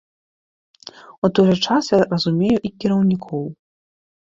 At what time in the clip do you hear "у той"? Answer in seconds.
1.29-1.47